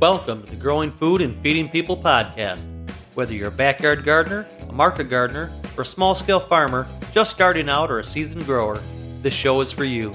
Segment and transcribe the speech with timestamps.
[0.00, 2.64] Welcome to the Growing Food and Feeding People podcast.
[3.12, 7.68] Whether you're a backyard gardener, a market gardener, or a small scale farmer just starting
[7.68, 8.80] out or a seasoned grower,
[9.20, 10.14] this show is for you.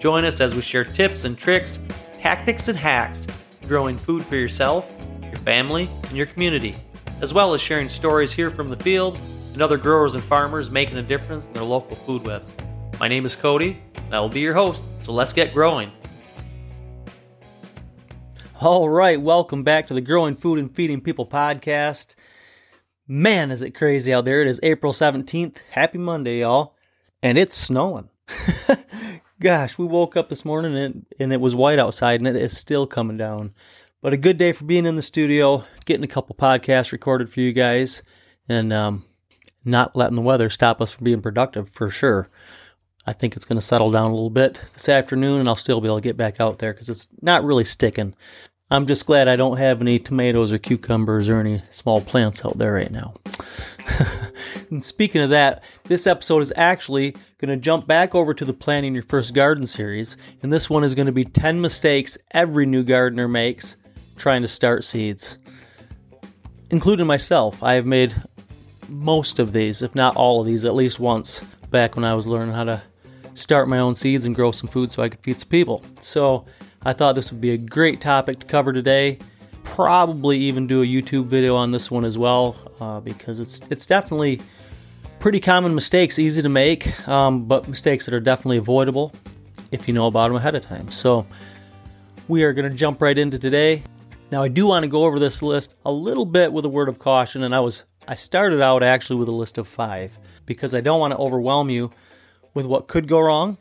[0.00, 1.80] Join us as we share tips and tricks,
[2.18, 3.26] tactics and hacks
[3.68, 4.90] growing food for yourself,
[5.20, 6.74] your family, and your community,
[7.20, 9.18] as well as sharing stories here from the field
[9.52, 12.54] and other growers and farmers making a difference in their local food webs.
[12.98, 15.92] My name is Cody, and I will be your host, so let's get growing.
[18.58, 22.14] All right, welcome back to the Growing Food and Feeding People podcast.
[23.06, 24.40] Man, is it crazy out there.
[24.40, 25.58] It is April 17th.
[25.68, 26.74] Happy Monday, y'all.
[27.22, 28.08] And it's snowing.
[29.40, 32.56] Gosh, we woke up this morning and, and it was white outside and it is
[32.56, 33.52] still coming down.
[34.00, 37.40] But a good day for being in the studio, getting a couple podcasts recorded for
[37.40, 38.02] you guys,
[38.48, 39.04] and um,
[39.66, 42.30] not letting the weather stop us from being productive for sure.
[43.06, 45.80] I think it's going to settle down a little bit this afternoon, and I'll still
[45.80, 48.14] be able to get back out there because it's not really sticking.
[48.68, 52.58] I'm just glad I don't have any tomatoes or cucumbers or any small plants out
[52.58, 53.14] there right now.
[54.70, 58.52] and speaking of that, this episode is actually going to jump back over to the
[58.52, 62.66] Planting Your First Garden series, and this one is going to be 10 mistakes every
[62.66, 63.76] new gardener makes
[64.16, 65.38] trying to start seeds,
[66.70, 67.62] including myself.
[67.62, 68.14] I have made
[68.88, 72.26] most of these, if not all of these, at least once back when I was
[72.26, 72.82] learning how to
[73.36, 75.82] start my own seeds and grow some food so I could feed some people.
[76.00, 76.46] So
[76.82, 79.18] I thought this would be a great topic to cover today.
[79.64, 83.86] Probably even do a YouTube video on this one as well uh, because it's it's
[83.86, 84.40] definitely
[85.18, 89.12] pretty common mistakes, easy to make, um, but mistakes that are definitely avoidable
[89.72, 90.90] if you know about them ahead of time.
[90.90, 91.26] So
[92.28, 93.82] we are going to jump right into today.
[94.30, 96.88] Now I do want to go over this list a little bit with a word
[96.88, 100.16] of caution, and I was I started out actually with a list of five
[100.46, 101.90] because I don't want to overwhelm you
[102.56, 103.58] with what could go wrong,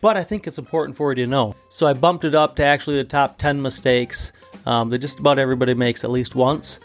[0.00, 1.56] but I think it's important for you to know.
[1.68, 4.32] So I bumped it up to actually the top 10 mistakes
[4.64, 6.78] um, that just about everybody makes at least once.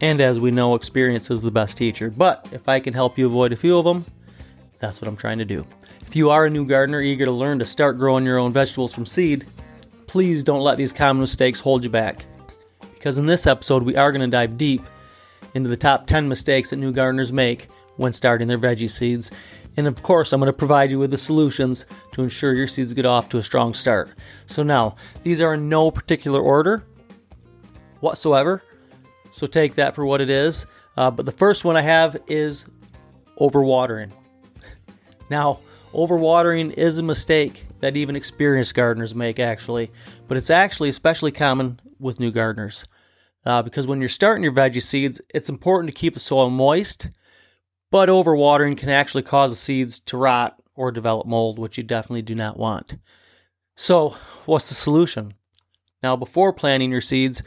[0.00, 2.10] And as we know, experience is the best teacher.
[2.10, 4.04] But if I can help you avoid a few of them,
[4.78, 5.66] that's what I'm trying to do.
[6.06, 8.94] If you are a new gardener eager to learn to start growing your own vegetables
[8.94, 9.46] from seed,
[10.06, 12.24] please don't let these common mistakes hold you back.
[12.94, 14.82] Because in this episode, we are going to dive deep
[15.54, 19.30] into the top 10 mistakes that new gardeners make when starting their veggie seeds
[19.78, 22.92] and of course, I'm going to provide you with the solutions to ensure your seeds
[22.94, 24.10] get off to a strong start.
[24.46, 26.82] So now, these are in no particular order
[28.00, 28.60] whatsoever.
[29.30, 30.66] So take that for what it is.
[30.96, 32.66] Uh, but the first one I have is
[33.38, 34.10] overwatering.
[35.30, 35.60] Now,
[35.94, 39.92] overwatering is a mistake that even experienced gardeners make, actually,
[40.26, 42.84] but it's actually especially common with new gardeners.
[43.46, 47.10] Uh, because when you're starting your veggie seeds, it's important to keep the soil moist
[47.90, 52.22] but overwatering can actually cause the seeds to rot or develop mold, which you definitely
[52.22, 52.98] do not want.
[53.74, 54.16] So,
[54.46, 55.34] what's the solution?
[56.02, 57.42] Now, before planting your seeds,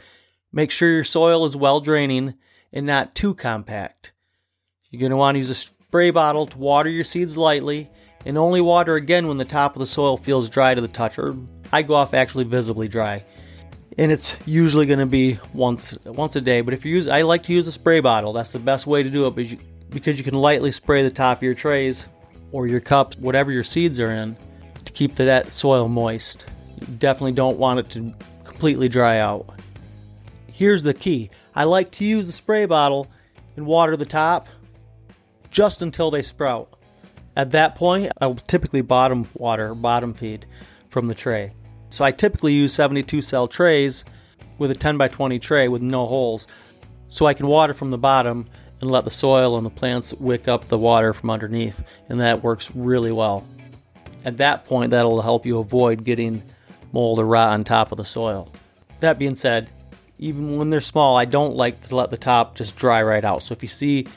[0.52, 2.34] make sure your soil is well draining
[2.72, 4.12] and not too compact.
[4.90, 7.90] You're going to want to use a spray bottle to water your seeds lightly
[8.24, 11.18] and only water again when the top of the soil feels dry to the touch,
[11.18, 11.36] or
[11.72, 13.24] I go off actually visibly dry.
[13.98, 16.62] And it's usually going to be once once a day.
[16.62, 18.32] But if you use, I like to use a spray bottle.
[18.32, 19.34] That's the best way to do it.
[19.34, 19.58] But you,
[19.92, 22.08] because you can lightly spray the top of your trays
[22.50, 24.36] or your cups, whatever your seeds are in,
[24.84, 26.46] to keep that soil moist.
[26.80, 28.12] You definitely don't want it to
[28.44, 29.58] completely dry out.
[30.52, 33.10] Here's the key I like to use the spray bottle
[33.56, 34.48] and water the top
[35.50, 36.72] just until they sprout.
[37.36, 40.46] At that point, I will typically bottom water, bottom feed
[40.88, 41.52] from the tray.
[41.90, 44.04] So I typically use 72 cell trays
[44.58, 46.46] with a 10 by 20 tray with no holes
[47.08, 48.48] so I can water from the bottom
[48.82, 52.42] and let the soil and the plants wick up the water from underneath, and that
[52.42, 53.46] works really well.
[54.24, 56.42] At that point, that'll help you avoid getting
[56.92, 58.52] mold or rot on top of the soil.
[59.00, 59.70] That being said,
[60.18, 63.44] even when they're small, I don't like to let the top just dry right out.
[63.44, 64.08] So if you see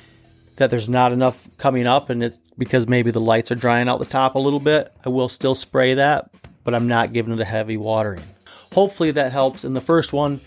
[0.58, 4.00] that there's not enough coming up and it's because maybe the lights are drying out
[4.00, 6.32] the top a little bit, I will still spray that,
[6.64, 8.24] but I'm not giving it a heavy watering.
[8.74, 9.64] Hopefully that helps.
[9.64, 10.42] In the first one,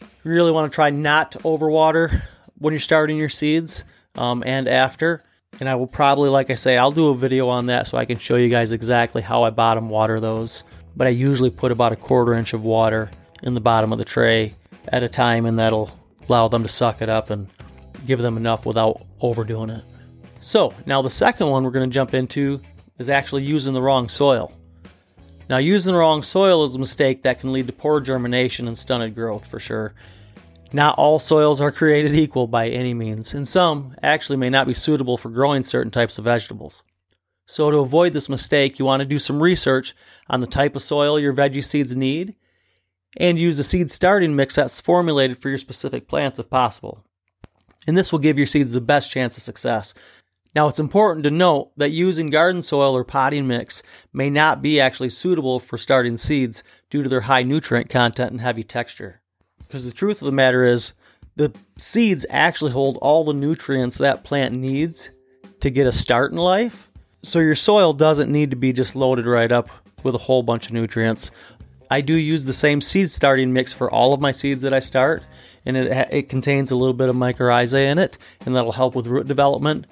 [0.00, 2.22] you really want to try not to overwater
[2.58, 3.84] when you're starting your seeds
[4.14, 5.24] um, and after.
[5.60, 8.04] And I will probably, like I say, I'll do a video on that so I
[8.04, 10.64] can show you guys exactly how I bottom water those.
[10.96, 13.10] But I usually put about a quarter inch of water
[13.42, 14.54] in the bottom of the tray
[14.88, 15.90] at a time, and that'll
[16.28, 17.48] allow them to suck it up and
[18.06, 19.84] give them enough without overdoing it.
[20.40, 22.60] So, now the second one we're going to jump into
[22.98, 24.52] is actually using the wrong soil.
[25.48, 28.76] Now, using the wrong soil is a mistake that can lead to poor germination and
[28.76, 29.94] stunted growth for sure.
[30.74, 34.74] Not all soils are created equal by any means, and some actually may not be
[34.74, 36.82] suitable for growing certain types of vegetables.
[37.46, 39.94] So, to avoid this mistake, you want to do some research
[40.28, 42.34] on the type of soil your veggie seeds need
[43.16, 47.04] and use a seed starting mix that's formulated for your specific plants if possible.
[47.86, 49.94] And this will give your seeds the best chance of success.
[50.56, 54.80] Now, it's important to note that using garden soil or potting mix may not be
[54.80, 59.20] actually suitable for starting seeds due to their high nutrient content and heavy texture.
[59.74, 60.92] Because the truth of the matter is,
[61.34, 65.10] the seeds actually hold all the nutrients that plant needs
[65.58, 66.88] to get a start in life.
[67.24, 69.68] So your soil doesn't need to be just loaded right up
[70.04, 71.32] with a whole bunch of nutrients.
[71.90, 74.78] I do use the same seed starting mix for all of my seeds that I
[74.78, 75.24] start,
[75.66, 78.16] and it, it contains a little bit of mycorrhizae in it,
[78.46, 79.86] and that'll help with root development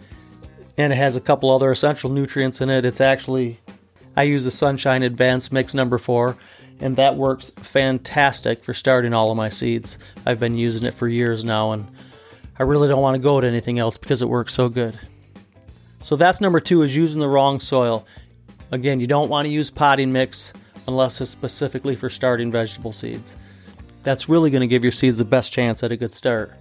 [0.79, 2.85] and it has a couple other essential nutrients in it.
[2.85, 3.59] It's actually,
[4.17, 6.37] I use the Sunshine Advanced Mix number four,
[6.83, 9.99] and that works fantastic for starting all of my seeds.
[10.27, 11.87] I've been using it for years now, and
[12.59, 14.99] I really don't want to go to anything else because it works so good.
[16.01, 18.05] So that's number two is using the wrong soil.
[18.73, 20.53] Again, you don't want to use potting mix
[20.89, 23.39] unless it's specifically for starting vegetable seeds.
[24.03, 26.53] That's really going to give your seeds the best chance at a good start.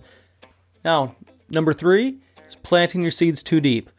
[0.86, 1.16] Now,
[1.50, 3.90] number three is planting your seeds too deep.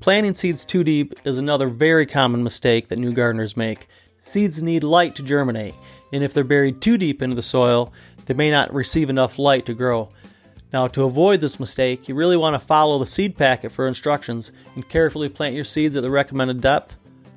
[0.00, 3.88] Planting seeds too deep is another very common mistake that new gardeners make.
[4.26, 5.76] Seeds need light to germinate,
[6.12, 7.92] and if they're buried too deep into the soil,
[8.24, 10.08] they may not receive enough light to grow.
[10.72, 14.50] Now, to avoid this mistake, you really want to follow the seed packet for instructions
[14.74, 16.96] and carefully plant your seeds at the recommended depth.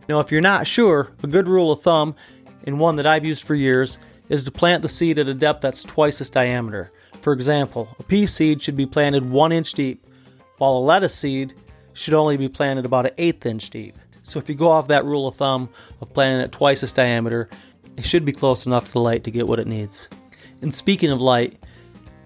[0.10, 2.16] Now, if you're not sure, a good rule of thumb,
[2.64, 5.62] and one that I've used for years, is to plant the seed at a depth
[5.62, 6.92] that's twice its diameter.
[7.22, 10.08] For example, a pea seed should be planted 1 inch deep,
[10.58, 11.54] while a lettuce seed
[11.94, 13.96] should only be planted about an eighth inch deep.
[14.30, 15.70] So if you go off that rule of thumb
[16.02, 17.50] of planting at twice its diameter,
[17.98, 20.08] it should be close enough to the light to get what it needs.
[20.62, 21.58] And speaking of light,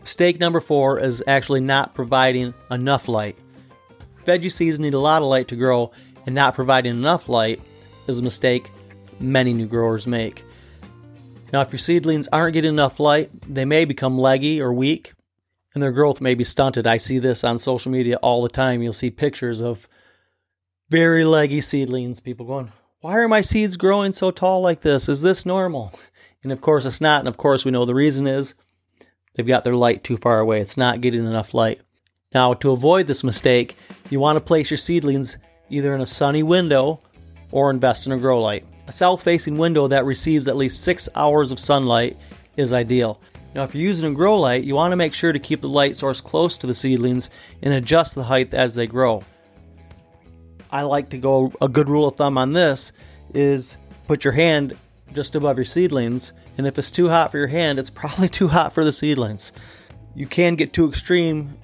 [0.02, 3.38] mistake number four is actually not providing enough light.
[4.26, 5.92] Veggie seeds need a lot of light to grow,
[6.26, 7.62] and not providing enough light
[8.08, 8.70] is a mistake
[9.22, 10.44] many new growers make.
[11.54, 15.14] Now, if your seedlings aren't getting enough light, they may become leggy or weak,
[15.74, 16.86] and their growth may be stunted.
[16.86, 18.82] I see this on social media all the time.
[18.82, 19.88] You'll see pictures of
[20.94, 25.10] very leggy seedlings, people going, Why are my seeds growing so tall like this?
[25.10, 25.92] Is this normal?
[26.44, 27.18] And of course, it's not.
[27.18, 28.54] And of course, we know the reason is
[29.34, 30.62] they've got their light too far away.
[30.62, 31.81] It's not getting enough light.
[32.36, 33.75] Now, to avoid this mistake,
[34.12, 37.01] you want to place your seedlings either in a sunny window
[37.50, 38.63] or invest in a grow light.
[38.86, 42.18] A south facing window that receives at least six hours of sunlight
[42.56, 43.19] is ideal.
[43.56, 45.69] Now, if you're using a grow light, you want to make sure to keep the
[45.69, 47.31] light source close to the seedlings
[47.63, 49.24] and adjust the height as they grow.
[50.74, 52.94] I like to go, a good rule of thumb on this
[53.36, 53.78] is
[54.08, 54.75] put your hand
[55.14, 58.48] just above your seedlings, and if it's too hot for your hand, it's probably too
[58.48, 59.52] hot for the seedlings.
[60.16, 61.60] You can get too extreme,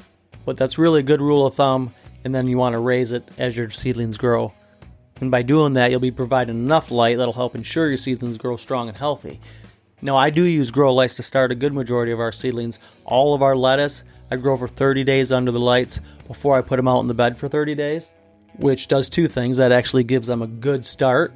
[0.45, 1.91] but that's really a good rule of thumb,
[2.23, 4.53] and then you want to raise it as your seedlings grow.
[5.19, 8.57] And by doing that, you'll be providing enough light that'll help ensure your seedlings grow
[8.57, 9.39] strong and healthy.
[10.03, 12.77] Now, I do use grow lights to start a good majority of our seedlings.
[13.06, 16.77] All of our lettuce, I grow for 30 days under the lights before I put
[16.77, 18.11] them out in the bed for 30 days,
[18.59, 19.57] which does two things.
[19.57, 21.35] That actually gives them a good start,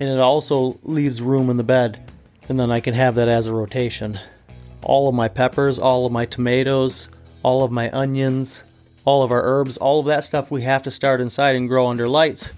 [0.00, 2.10] and it also leaves room in the bed,
[2.48, 4.18] and then I can have that as a rotation.
[4.82, 7.08] All of my peppers, all of my tomatoes,
[7.42, 8.62] all of my onions,
[9.04, 11.86] all of our herbs, all of that stuff we have to start inside and grow
[11.86, 12.50] under lights.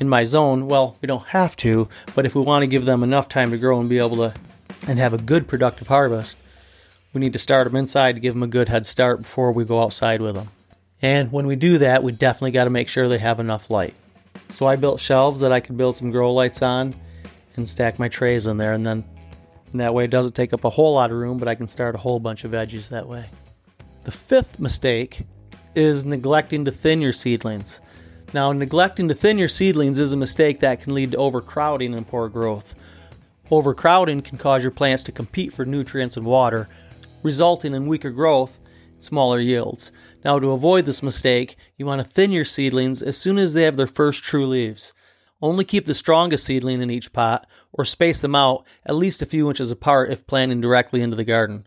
[0.00, 3.04] In my zone, well, we don't have to, but if we want to give them
[3.04, 4.34] enough time to grow and be able to
[4.88, 6.36] and have a good productive harvest,
[7.12, 9.64] we need to start them inside to give them a good head start before we
[9.64, 10.48] go outside with them.
[11.02, 13.94] And when we do that, we definitely got to make sure they have enough light.
[14.50, 16.94] So I built shelves that I could build some grow lights on
[17.56, 19.04] and stack my trays in there, and then
[19.74, 21.66] and that way it doesn't take up a whole lot of room, but I can
[21.66, 23.28] start a whole bunch of veggies that way.
[24.04, 25.24] The fifth mistake
[25.74, 27.80] is neglecting to thin your seedlings.
[28.32, 32.06] Now, neglecting to thin your seedlings is a mistake that can lead to overcrowding and
[32.06, 32.76] poor growth.
[33.50, 36.68] Overcrowding can cause your plants to compete for nutrients and water,
[37.24, 38.60] resulting in weaker growth
[38.94, 39.90] and smaller yields.
[40.24, 43.64] Now, to avoid this mistake, you want to thin your seedlings as soon as they
[43.64, 44.94] have their first true leaves.
[45.42, 49.26] Only keep the strongest seedling in each pot, or space them out at least a
[49.26, 51.66] few inches apart if planting directly into the garden.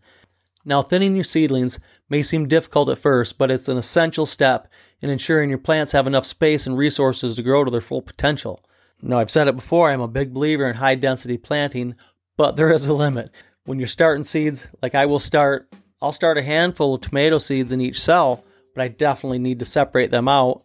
[0.66, 4.68] Now, thinning your seedlings may seem difficult at first, but it's an essential step
[5.02, 8.64] in ensuring your plants have enough space and resources to grow to their full potential.
[9.02, 11.96] Now, I've said it before, I'm a big believer in high density planting,
[12.36, 13.30] but there is a limit.
[13.66, 15.72] When you're starting seeds, like I will start,
[16.02, 18.44] I'll start a handful of tomato seeds in each cell,
[18.78, 20.64] but I definitely need to separate them out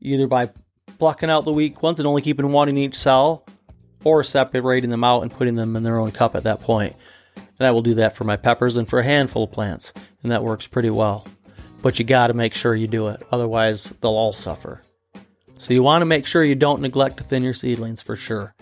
[0.00, 0.48] either by
[0.98, 3.44] plucking out the weak ones and only keeping one in each cell
[4.02, 6.96] or separating them out and putting them in their own cup at that point.
[7.58, 10.32] And I will do that for my peppers and for a handful of plants, and
[10.32, 11.26] that works pretty well.
[11.82, 14.80] But you got to make sure you do it, otherwise, they'll all suffer.
[15.58, 18.54] So you want to make sure you don't neglect to thin your seedlings for sure.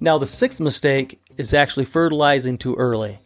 [0.00, 3.18] Now, the sixth mistake is actually fertilizing too early.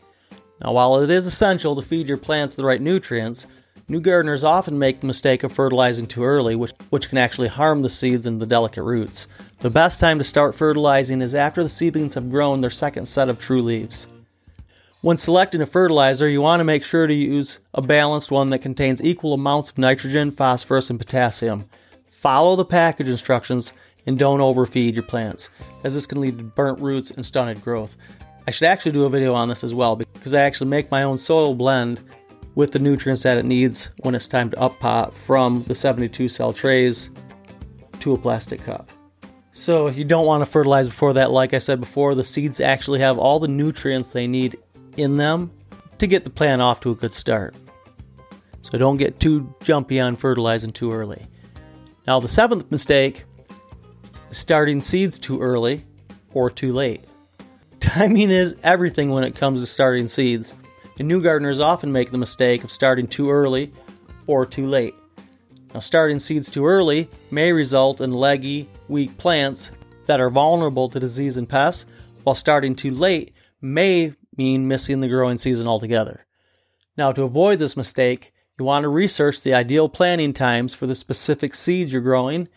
[0.61, 3.47] Now, while it is essential to feed your plants the right nutrients,
[3.93, 7.83] new gardeners often make the mistake of fertilizing too early, which, which can actually harm
[7.83, 9.29] the seeds and the delicate roots.
[9.61, 13.29] The best time to start fertilizing is after the seedlings have grown their second set
[13.29, 14.07] of true leaves.
[15.03, 18.61] When selecting a fertilizer, you want to make sure to use a balanced one that
[18.61, 21.69] contains equal amounts of nitrogen, phosphorus, and potassium.
[22.07, 23.75] Follow the package instructions
[24.07, 25.51] and don't overfeed your plants,
[25.85, 27.99] as this can lead to burnt roots and stunted growth.
[28.49, 31.03] I should actually do a video on this as well because I actually make my
[31.03, 32.01] own soil blend
[32.55, 36.29] with the nutrients that it needs when it's time to up pot from the 72
[36.29, 37.11] cell trays
[38.01, 38.91] to a plastic cup.
[39.53, 41.31] So if you don't want to fertilize before that.
[41.31, 44.59] Like I said before, the seeds actually have all the nutrients they need
[44.97, 45.51] in them
[45.99, 47.55] to get the plant off to a good start.
[48.63, 51.27] So don't get too jumpy on fertilizing too early.
[52.07, 53.25] Now, the seventh mistake
[54.31, 55.85] is starting seeds too early
[56.33, 57.05] or too late.
[57.81, 60.55] Timing is everything when it comes to starting seeds,
[60.99, 63.73] and new gardeners often make the mistake of starting too early
[64.27, 64.95] or too late.
[65.75, 69.73] Now, starting seeds too early may result in leggy, weak plants
[70.07, 71.87] that are vulnerable to disease and pests,
[72.25, 76.27] while starting too late may mean missing the growing season altogether.
[76.97, 80.95] Now, to avoid this mistake, you want to research the ideal planting times for the
[80.95, 82.49] specific seeds you're growing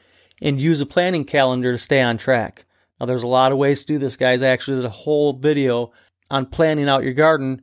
[0.41, 2.65] and use a planting calendar to stay on track.
[2.99, 4.43] Now, there's a lot of ways to do this, guys.
[4.43, 5.93] I actually did a whole video
[6.29, 7.61] on planning out your garden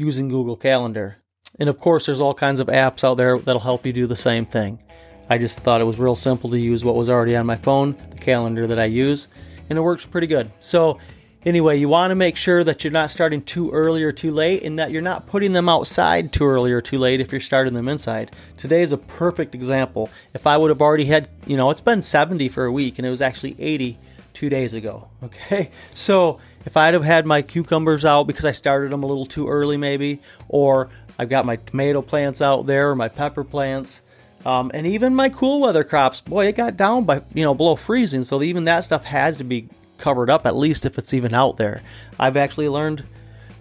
[0.00, 1.18] using Google Calendar.
[1.58, 4.16] And of course, there's all kinds of apps out there that'll help you do the
[4.16, 4.82] same thing.
[5.28, 7.96] I just thought it was real simple to use what was already on my phone,
[8.10, 9.28] the calendar that I use,
[9.68, 10.50] and it works pretty good.
[10.58, 10.98] So,
[11.44, 14.64] anyway, you want to make sure that you're not starting too early or too late
[14.64, 17.74] and that you're not putting them outside too early or too late if you're starting
[17.74, 18.32] them inside.
[18.56, 20.10] Today is a perfect example.
[20.34, 23.06] If I would have already had, you know, it's been 70 for a week and
[23.06, 23.98] it was actually 80
[24.34, 25.08] two days ago.
[25.22, 29.26] Okay, so if I'd have had my cucumbers out because I started them a little
[29.26, 34.02] too early, maybe, or I've got my tomato plants out there, or my pepper plants,
[34.44, 37.76] um, and even my cool weather crops, boy, it got down by you know below
[37.76, 41.34] freezing, so even that stuff has to be covered up at least if it's even
[41.34, 41.82] out there.
[42.18, 43.04] I've actually learned,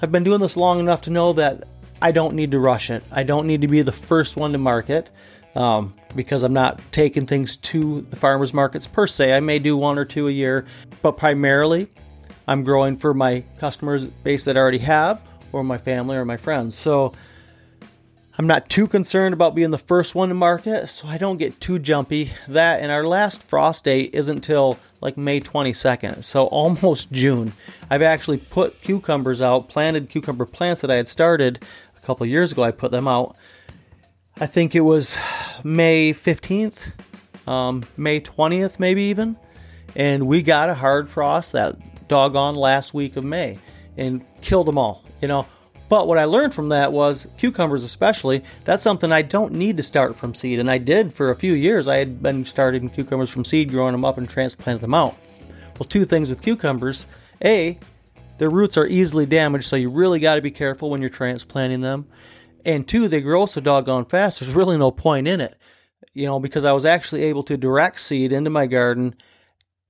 [0.02, 1.68] I've been doing this long enough to know that
[2.02, 3.04] I don't need to rush it.
[3.12, 5.10] I don't need to be the first one to market
[5.56, 9.34] um, because I'm not taking things to the farmers markets per se.
[9.34, 10.66] I may do one or two a year,
[11.02, 11.90] but primarily
[12.50, 16.38] I'm growing for my customers base that I already have, or my family or my
[16.38, 16.76] friends.
[16.76, 17.14] So
[18.38, 21.60] I'm not too concerned about being the first one to market, so I don't get
[21.60, 22.32] too jumpy.
[22.48, 27.54] That and our last frost date isn't until like May 22nd, so almost June.
[27.90, 31.64] I've actually put cucumbers out, planted cucumber plants that I had started
[31.96, 32.64] a couple years ago.
[32.64, 33.36] I put them out
[34.42, 35.20] I think it was
[35.66, 36.94] May 15th,
[37.46, 39.36] um, May 20th, maybe even.
[39.98, 41.76] And we got a hard frost that
[42.10, 43.58] doggone last week of May
[43.96, 45.46] and killed them all, you know.
[45.90, 49.84] But what I learned from that was cucumbers, especially, that's something I don't need to
[49.84, 50.60] start from seed.
[50.60, 51.88] And I did for a few years.
[51.88, 55.16] I had been starting cucumbers from seed, growing them up, and transplanting them out.
[55.80, 57.08] Well, two things with cucumbers.
[57.44, 57.80] A,
[58.38, 61.82] their roots are easily damaged, so you really got to be careful when you're transplanting
[61.82, 62.08] them.
[62.66, 65.58] And two, they grow so doggone fast, there's really no point in it.
[66.14, 69.16] You know, because I was actually able to direct seed into my garden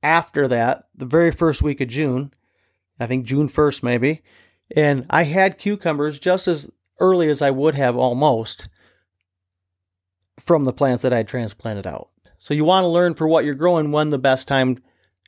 [0.04, 2.34] after that, the very first week of June,
[3.00, 4.22] I think June 1st maybe.
[4.76, 8.68] And I had cucumbers just as early as I would have almost
[10.40, 12.10] from the plants that I transplanted out.
[12.38, 14.82] So you want to learn for what you're growing when the best time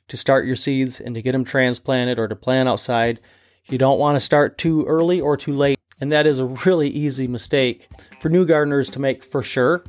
[0.08, 3.20] to start your seeds and to get them transplanted or to plant outside.
[3.68, 5.78] You don't want to start too early or too late.
[6.00, 7.88] And that is a really easy mistake
[8.20, 9.84] for new gardeners to make for sure.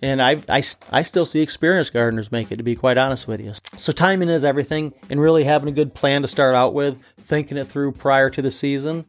[0.00, 3.40] And I, I, I still see experienced gardeners make it, to be quite honest with
[3.40, 3.52] you.
[3.76, 7.56] So, timing is everything, and really having a good plan to start out with, thinking
[7.56, 9.06] it through prior to the season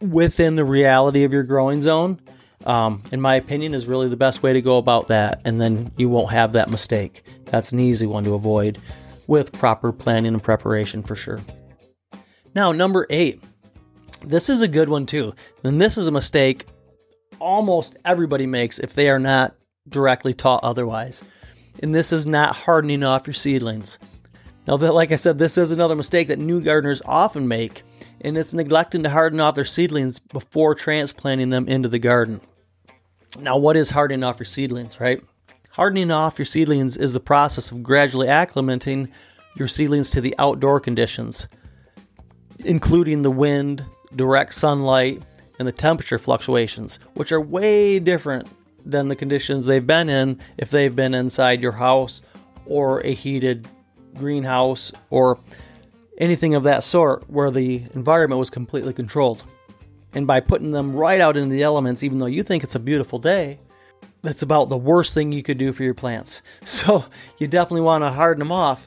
[0.00, 2.20] within the reality of your growing zone,
[2.64, 5.40] um, in my opinion, is really the best way to go about that.
[5.44, 7.24] And then you won't have that mistake.
[7.46, 8.78] That's an easy one to avoid
[9.26, 11.40] with proper planning and preparation for sure.
[12.54, 13.42] Now, number eight
[14.24, 15.34] this is a good one too.
[15.64, 16.66] And this is a mistake
[17.38, 19.54] almost everybody makes if they are not
[19.88, 21.24] directly taught otherwise.
[21.82, 23.98] And this is not hardening off your seedlings.
[24.66, 27.82] Now, that, like I said, this is another mistake that new gardeners often make,
[28.20, 32.40] and it's neglecting to harden off their seedlings before transplanting them into the garden.
[33.40, 35.20] Now, what is hardening off your seedlings, right?
[35.70, 39.08] Hardening off your seedlings is the process of gradually acclimating
[39.56, 41.48] your seedlings to the outdoor conditions,
[42.60, 43.84] including the wind,
[44.14, 45.22] direct sunlight,
[45.58, 48.48] and the temperature fluctuations, which are way different
[48.84, 52.22] than the conditions they've been in if they've been inside your house
[52.66, 53.68] or a heated
[54.14, 55.38] greenhouse or
[56.18, 59.42] anything of that sort where the environment was completely controlled.
[60.14, 62.80] And by putting them right out into the elements, even though you think it's a
[62.80, 63.58] beautiful day,
[64.20, 66.42] that's about the worst thing you could do for your plants.
[66.64, 67.04] So
[67.38, 68.86] you definitely want to harden them off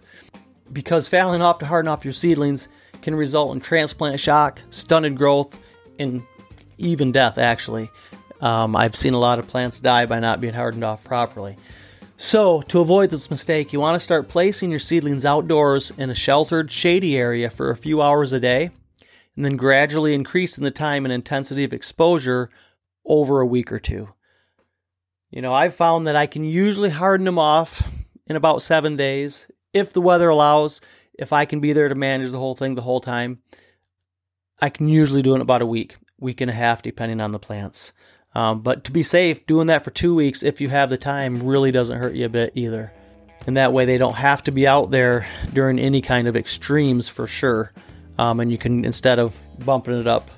[0.71, 2.67] because fouling off to harden off your seedlings
[3.01, 5.59] can result in transplant shock, stunted growth,
[5.99, 6.23] and
[6.77, 7.89] even death, actually.
[8.41, 11.57] Um, I've seen a lot of plants die by not being hardened off properly.
[12.17, 16.15] So, to avoid this mistake, you want to start placing your seedlings outdoors in a
[16.15, 18.71] sheltered, shady area for a few hours a day,
[19.35, 22.49] and then gradually increasing the time and intensity of exposure
[23.05, 24.09] over a week or two.
[25.29, 27.85] You know, I've found that I can usually harden them off
[28.27, 30.79] in about seven days if the weather allows.
[31.17, 33.39] If I can be there to manage the whole thing the whole time,
[34.61, 37.31] I can usually do it in about a week, week and a half, depending on
[37.31, 37.91] the plants.
[38.35, 41.47] Um, but to be safe, doing that for two weeks, if you have the time,
[41.47, 42.91] really doesn't hurt you a bit either.
[43.47, 47.07] And that way, they don't have to be out there during any kind of extremes
[47.07, 47.71] for sure.
[48.17, 50.29] Um, and you can, instead of bumping it up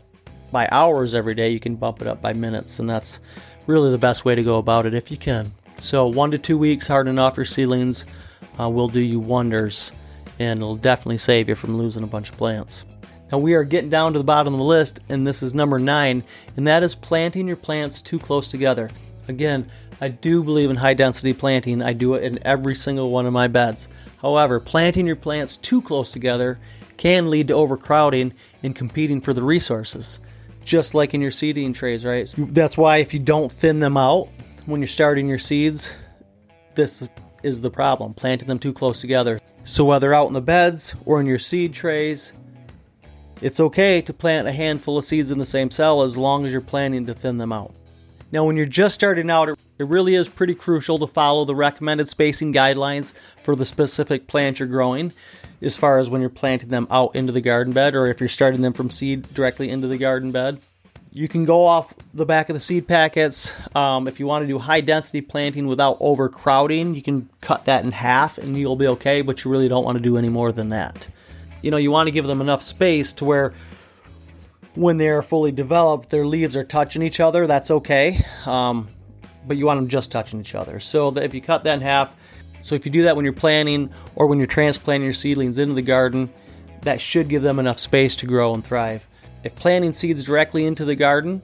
[0.52, 2.80] by hours every day, you can bump it up by minutes.
[2.80, 3.20] And that's
[3.66, 5.52] really the best way to go about it if you can.
[5.80, 8.06] So, one to two weeks hardening off your seedlings
[8.60, 9.92] uh, will do you wonders
[10.40, 12.84] and it'll definitely save you from losing a bunch of plants.
[13.32, 15.80] Now we are getting down to the bottom of the list, and this is number
[15.80, 16.24] nine,
[16.56, 18.90] and that is planting your plants too close together.
[19.28, 19.70] Again,
[20.00, 21.82] I do believe in high density planting.
[21.82, 23.90] I do it in every single one of my beds.
[24.22, 26.60] However, planting your plants too close together
[26.98, 30.20] can lead to overcrowding and competing for the resources,
[30.64, 32.34] just like in your seeding trays, right?
[32.38, 34.30] That's why if you don't thin them out
[34.66, 35.94] when you're starting your seeds,
[36.76, 37.08] this
[37.44, 39.40] is the problem planting them too close together.
[39.64, 42.34] So, whether out in the beds or in your seed trays,
[43.42, 46.52] it's okay to plant a handful of seeds in the same cell as long as
[46.52, 47.74] you're planning to thin them out.
[48.32, 52.10] Now, when you're just starting out, it really is pretty crucial to follow the recommended
[52.10, 53.14] spacing guidelines
[53.44, 55.14] for the specific plant you're growing,
[55.62, 58.28] as far as when you're planting them out into the garden bed or if you're
[58.28, 60.60] starting them from seed directly into the garden bed.
[61.14, 63.54] You can go off the back of the seed packets.
[63.74, 67.86] Um, if you want to do high density planting without overcrowding, you can cut that
[67.86, 70.52] in half and you'll be okay, but you really don't want to do any more
[70.52, 71.08] than that
[71.62, 73.54] you know, you want to give them enough space to where
[74.76, 77.48] when they're fully developed, their leaves are touching each other.
[77.48, 78.24] That's okay.
[78.46, 78.88] Um,
[79.46, 80.80] but you want them just touching each other.
[80.80, 82.16] So if you cut that in half,
[82.62, 85.74] so if you do that when you're planting or when you're transplanting your seedlings into
[85.74, 86.30] the garden,
[86.82, 89.08] that should give them enough space to grow and thrive.
[89.44, 91.42] If planting seeds directly into the garden,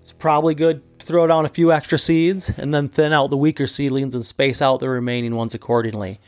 [0.00, 3.36] it's probably good to throw down a few extra seeds and then thin out the
[3.36, 6.20] weaker seedlings and space out the remaining ones accordingly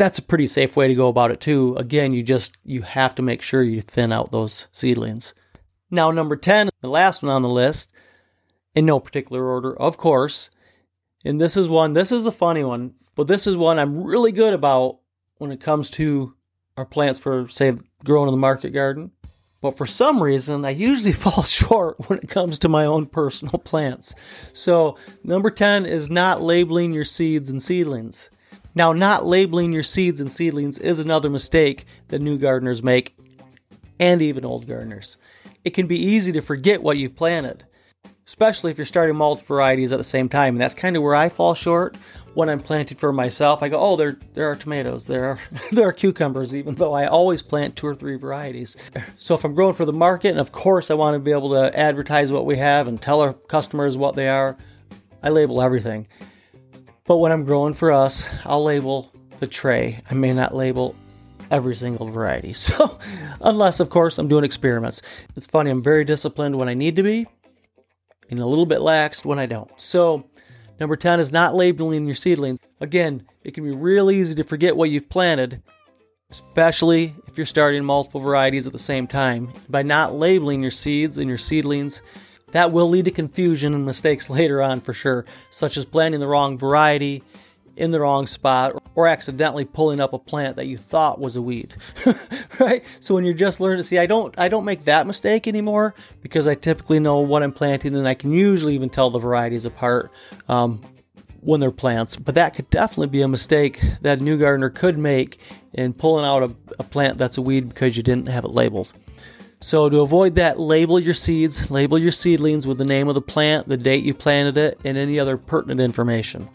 [0.00, 1.76] that's a pretty safe way to go about it too.
[1.76, 5.34] Again, you just you have to make sure you thin out those seedlings.
[5.90, 7.92] Now, number 10, the last one on the list,
[8.74, 10.50] in no particular order, of course.
[11.22, 14.32] And this is one, this is a funny one, but this is one I'm really
[14.32, 15.00] good about
[15.36, 16.34] when it comes to
[16.78, 19.10] our plants for, say, growing in the market garden.
[19.60, 23.58] But for some reason, I usually fall short when it comes to my own personal
[23.58, 24.14] plants.
[24.54, 28.30] So, number 10 is not labeling your seeds and seedlings.
[28.74, 33.16] Now, not labeling your seeds and seedlings is another mistake that new gardeners make,
[33.98, 35.16] and even old gardeners.
[35.64, 37.64] It can be easy to forget what you've planted,
[38.26, 40.54] especially if you're starting multiple varieties at the same time.
[40.54, 41.96] And that's kind of where I fall short
[42.34, 43.62] when I'm planting for myself.
[43.62, 45.38] I go, oh, there, there are tomatoes, there are,
[45.72, 48.76] there are cucumbers, even though I always plant two or three varieties.
[49.16, 51.50] So if I'm growing for the market, and of course I want to be able
[51.50, 54.56] to advertise what we have and tell our customers what they are,
[55.22, 56.06] I label everything.
[57.10, 60.00] But when I'm growing for us, I'll label the tray.
[60.08, 60.94] I may not label
[61.50, 62.52] every single variety.
[62.54, 63.00] So,
[63.40, 65.02] unless, of course, I'm doing experiments.
[65.34, 67.26] It's funny, I'm very disciplined when I need to be
[68.30, 69.68] and a little bit laxed when I don't.
[69.76, 70.24] So,
[70.78, 72.60] number 10 is not labeling your seedlings.
[72.78, 75.64] Again, it can be real easy to forget what you've planted,
[76.30, 79.52] especially if you're starting multiple varieties at the same time.
[79.68, 82.02] By not labeling your seeds and your seedlings,
[82.52, 86.26] that will lead to confusion and mistakes later on for sure, such as planting the
[86.26, 87.22] wrong variety
[87.76, 91.42] in the wrong spot or accidentally pulling up a plant that you thought was a
[91.42, 91.74] weed.
[92.58, 92.84] right?
[93.00, 95.94] So when you're just learning to see I don't I don't make that mistake anymore
[96.20, 99.64] because I typically know what I'm planting and I can usually even tell the varieties
[99.64, 100.12] apart
[100.48, 100.82] um,
[101.40, 102.16] when they're plants.
[102.16, 105.40] But that could definitely be a mistake that a new gardener could make
[105.72, 108.92] in pulling out a, a plant that's a weed because you didn't have it labeled.
[109.62, 113.20] So, to avoid that, label your seeds, label your seedlings with the name of the
[113.20, 116.48] plant, the date you planted it, and any other pertinent information.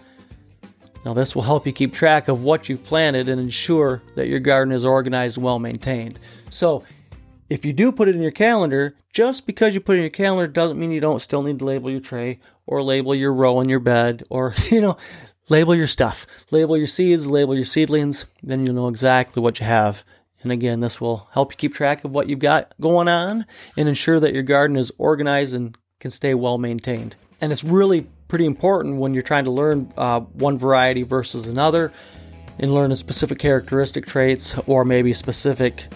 [1.05, 4.39] Now, this will help you keep track of what you've planted and ensure that your
[4.39, 6.19] garden is organized and well maintained.
[6.49, 6.83] So,
[7.47, 10.09] if you do put it in your calendar, just because you put it in your
[10.09, 13.61] calendar doesn't mean you don't still need to label your tray or label your row
[13.61, 14.97] in your bed or, you know,
[15.47, 16.25] label your stuff.
[16.49, 20.03] Label your seeds, label your seedlings, then you'll know exactly what you have
[20.45, 23.89] And again, this will help you keep track of what you've got going on and
[23.89, 27.15] ensure that your garden is organized and can stay well maintained.
[27.41, 31.91] And it's really pretty important when you're trying to learn uh, one variety versus another
[32.59, 35.87] and learn specific characteristic traits or maybe specific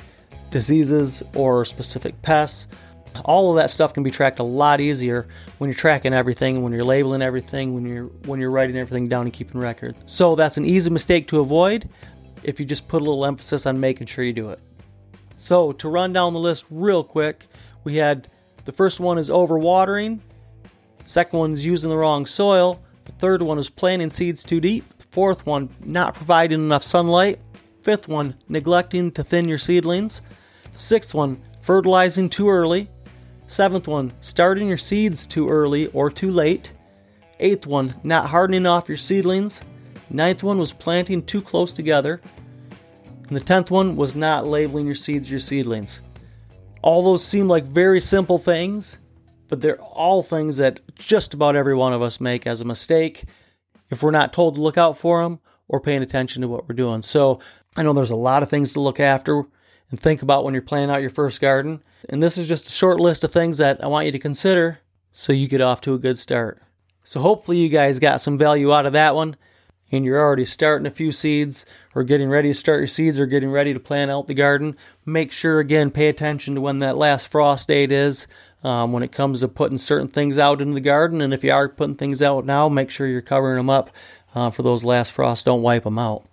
[0.50, 2.68] diseases or specific pests.
[3.26, 5.28] All of that stuff can be tracked a lot easier
[5.60, 9.26] when you're tracking everything, when you're labeling everything, when you're when you're writing everything down
[9.28, 9.96] and keeping record.
[10.08, 11.88] So that's an easy mistake to avoid
[12.44, 14.60] if you just put a little emphasis on making sure you do it.
[15.38, 17.48] So to run down the list real quick,
[17.84, 18.30] we had
[18.66, 20.20] the first one is overwatering,
[21.06, 24.88] second one is using the wrong soil, the third one is planting seeds too deep,
[24.98, 27.40] the fourth one not providing enough sunlight,
[27.82, 30.22] fifth one neglecting to thin your seedlings,
[30.74, 32.90] the sixth one fertilizing too early,
[33.48, 36.74] seventh one starting your seeds too early or too late,
[37.40, 39.64] eighth one not hardening off your seedlings,
[40.10, 42.22] Ninth one was planting too close together.
[43.28, 46.02] And the tenth one was not labeling your seeds your seedlings.
[46.82, 48.98] All those seem like very simple things,
[49.48, 53.26] but they're all things that just about every one of us make as a mistake
[53.90, 56.76] if we're not told to look out for them or paying attention to what we're
[56.76, 57.02] doing.
[57.02, 57.40] So
[57.78, 59.44] I know there's a lot of things to look after
[59.92, 61.84] and think about when you're planning out your first garden.
[62.10, 64.80] And this is just a short list of things that I want you to consider
[65.12, 66.62] so you get off to a good start.
[67.04, 69.36] So hopefully you guys got some value out of that one
[69.92, 73.26] and you're already starting a few seeds or getting ready to start your seeds or
[73.26, 74.76] getting ready to plant out the garden,
[75.06, 78.28] make sure again pay attention to when that last frost date is
[78.64, 81.22] um, when it comes to putting certain things out into the garden.
[81.22, 83.90] And if you are putting things out now, make sure you're covering them up
[84.36, 85.44] uh, for those last frosts.
[85.44, 86.26] Don't wipe them out.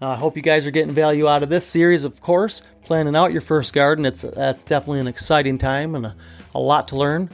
[0.00, 2.60] Uh, I hope you guys are getting value out of this series, of course.
[2.84, 6.16] Planning out your first garden, it's that's definitely an exciting time and a,
[6.54, 7.30] a lot to learn.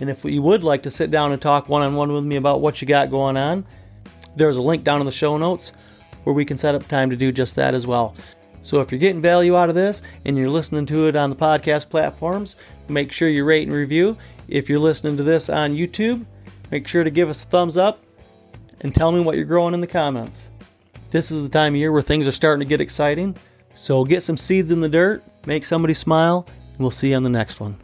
[0.00, 2.36] And if you would like to sit down and talk one on one with me
[2.36, 3.64] about what you got going on,
[4.36, 5.72] there's a link down in the show notes
[6.24, 8.14] where we can set up time to do just that as well.
[8.62, 11.36] So if you're getting value out of this and you're listening to it on the
[11.36, 12.56] podcast platforms,
[12.88, 14.16] make sure you rate and review.
[14.48, 16.26] If you're listening to this on YouTube,
[16.70, 18.00] make sure to give us a thumbs up
[18.82, 20.50] and tell me what you're growing in the comments.
[21.10, 23.36] This is the time of year where things are starting to get exciting.
[23.74, 27.22] So get some seeds in the dirt, make somebody smile, and we'll see you on
[27.22, 27.78] the next one.